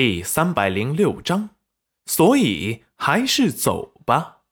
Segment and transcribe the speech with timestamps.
[0.00, 1.56] 第三百零六章，
[2.06, 4.42] 所以还是走吧。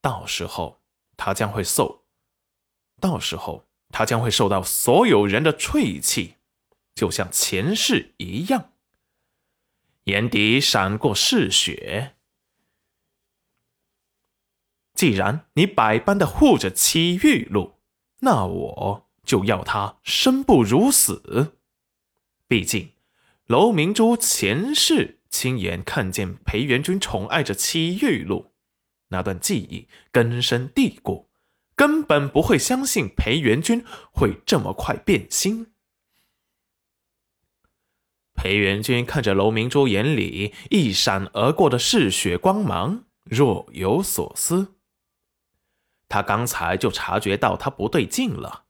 [0.00, 0.82] 到时候
[1.16, 2.02] 他将会受，
[2.98, 6.38] 到时候他将会受到所有人的唾弃，
[6.92, 8.72] 就像前世一样。
[10.06, 12.16] 眼底闪过嗜血。
[14.94, 17.78] 既然你百般的护着七玉露，
[18.18, 21.54] 那我就要他生不如死。
[22.48, 22.90] 毕竟。
[23.46, 28.52] 楼明珠前世亲眼看见裴元君宠爱着戚玉露，
[29.08, 31.28] 那段记忆根深蒂固，
[31.74, 35.72] 根本不会相信裴元君会这么快变心。
[38.34, 44.76] 裴元君看着楼明珠眼里一闪而过的嗜血光芒，若有所思。
[46.08, 48.64] 他刚才就察觉到他不对劲了，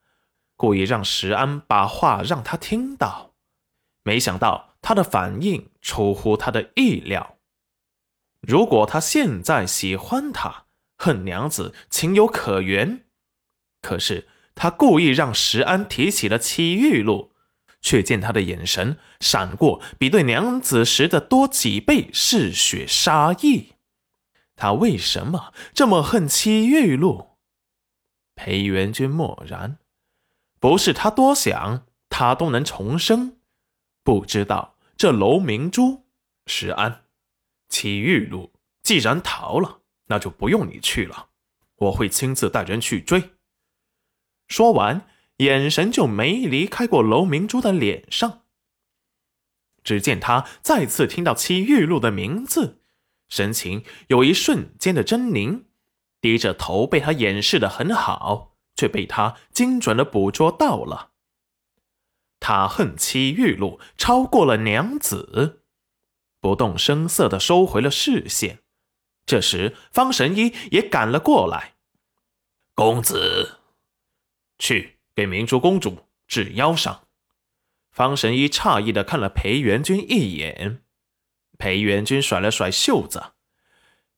[0.56, 3.31] 故意让石安把话让他听到，
[4.02, 4.70] 没想到。
[4.84, 7.36] 他的反应出乎他的意料。
[8.40, 10.64] 如果他现在喜欢他，
[10.98, 13.04] 恨娘子情有可原。
[13.80, 17.30] 可是他故意让石安提起了戚玉露，
[17.80, 23.74] 却见他的眼神闪过比对娘子时的多几倍嗜血杀意。
[24.56, 27.36] 他为什么这么恨戚玉露？
[28.34, 29.78] 裴元君默然，
[30.58, 33.36] 不是他多想，他都能重生。
[34.02, 36.06] 不知道这楼明珠、
[36.46, 37.04] 石安、
[37.68, 41.28] 齐玉露既然逃了，那就不用你去了，
[41.76, 43.30] 我会亲自带人去追。
[44.48, 45.06] 说完，
[45.38, 48.42] 眼神就没离开过楼明珠的脸上。
[49.84, 52.82] 只见他再次听到齐玉露的名字，
[53.28, 55.64] 神情有一瞬间的狰狞，
[56.20, 61.11] 低着头被他掩饰的很好，却被他精准的捕捉到了。
[62.42, 65.62] 他恨妻玉露超过了娘子，
[66.40, 68.58] 不动声色的收回了视线。
[69.24, 71.74] 这时，方神医也赶了过来。
[72.74, 73.60] 公子，
[74.58, 77.04] 去给明珠公主治腰伤。
[77.92, 80.82] 方神医诧异的看了裴元君一眼。
[81.58, 83.34] 裴元君甩了甩袖子，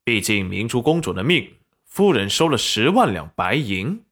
[0.02, 4.06] 毕竟明珠公主的命，夫人收了十万两白银。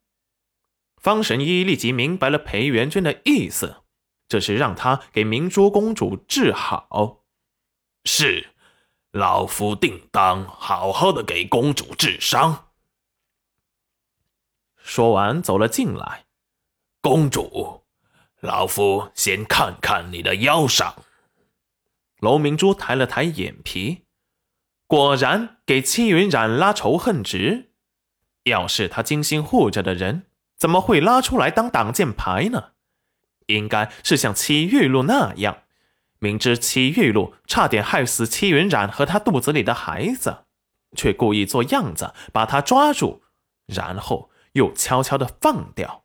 [0.98, 3.76] 方神医立即明白了裴元君的意思。
[4.32, 7.18] 这是让他给明珠公主治好。
[8.06, 8.54] 是，
[9.10, 12.68] 老夫定当好好的给公主治伤。
[14.78, 16.24] 说完，走了进来。
[17.02, 17.84] 公主，
[18.40, 21.04] 老夫先看看你的腰伤。
[22.20, 24.06] 楼明珠抬了抬眼皮，
[24.86, 27.72] 果然给戚云染拉仇恨值。
[28.44, 30.24] 要是他精心护着的人，
[30.56, 32.70] 怎么会拉出来当挡箭牌呢？
[33.52, 35.62] 应该是像戚玉露那样，
[36.18, 40.44] 明知戚玉露差点害死戚云染和他肚子里的孩子，
[40.96, 43.22] 却故意做样子把他抓住，
[43.66, 46.04] 然后又悄悄的放掉，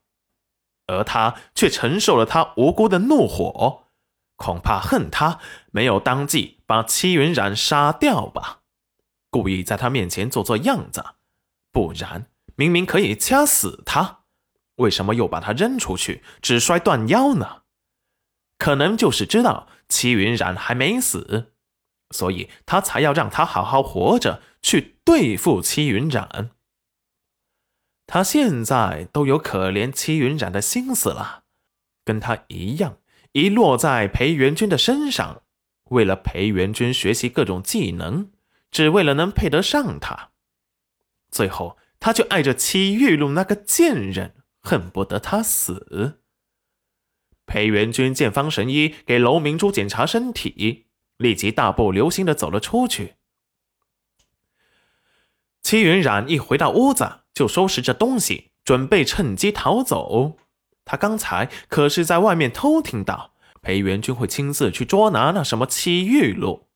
[0.88, 3.84] 而他却承受了他无辜的怒火，
[4.36, 5.40] 恐怕恨他
[5.72, 8.60] 没有当即把戚云染杀掉吧，
[9.30, 11.04] 故意在他面前做做样子，
[11.72, 14.17] 不然明明可以掐死他。
[14.78, 17.64] 为什么又把他扔出去，只摔断腰呢？
[18.58, 21.54] 可能就是知道齐云染还没死，
[22.10, 26.52] 所以他才要让他好好活着去对付齐云染。
[28.08, 31.44] 他现在都有可怜齐云染的心思了，
[32.06, 33.00] 跟他一样，
[33.34, 35.44] 一落在裴元君的身上，
[35.90, 38.32] 为了裴元君学习各种技能，
[38.72, 40.32] 只为了能配得上他。
[41.30, 44.37] 最后，他就爱着齐玉露那个贱人。
[44.68, 46.20] 恨不得他死。
[47.46, 53.16] 裴元君见方神医给楼明珠检查身体，立即大步流星的走了出去。
[55.62, 60.38] 戚云染一回到屋子，就收拾着东西，准备趁机逃走。
[60.84, 66.68] 他刚才可是在外面偷听到裴元君会亲自去捉拿那什么戚玉露。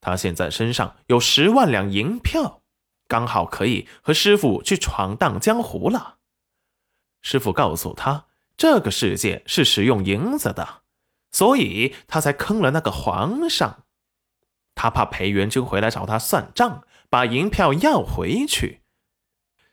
[0.00, 2.62] 他现在身上有十万两银票，
[3.08, 6.18] 刚好可以和师傅去闯荡江湖了。
[7.28, 8.26] 师傅告诉他，
[8.56, 10.82] 这个世界是使用银子的，
[11.32, 13.82] 所以他才坑了那个皇上。
[14.76, 18.82] 他怕裴元君回来找他算账，把银票要回去，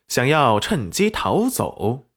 [0.07, 2.07] 想要趁机逃走。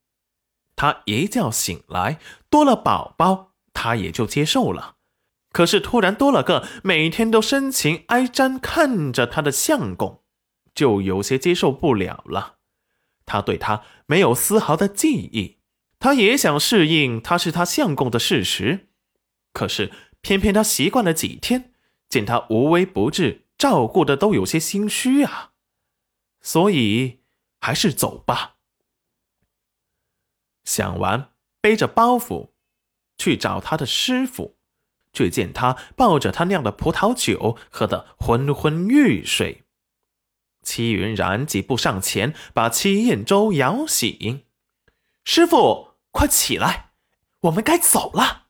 [0.74, 2.18] 他一觉醒来，
[2.48, 4.94] 多了宝宝，他也就接受了。
[5.52, 10.22] 可是突然多了个每天都深情哀瞻看着他的相公，
[10.74, 12.55] 就有些接受不了了。
[13.26, 15.58] 他对他没有丝毫的记忆，
[15.98, 18.86] 他也想适应他是他相公的事实，
[19.52, 21.74] 可是偏偏他习惯了几天，
[22.08, 25.52] 见他无微不至，照顾的都有些心虚啊，
[26.40, 27.20] 所以
[27.60, 28.54] 还是走吧。
[30.64, 32.50] 想完，背着包袱
[33.18, 34.56] 去找他的师傅，
[35.12, 39.65] 却见他抱着他酿的葡萄酒，喝得昏昏欲睡。
[40.66, 44.42] 戚云然几步上前，把戚彦周摇醒
[45.24, 46.90] ：“师傅，快起来，
[47.42, 48.45] 我们该走了。”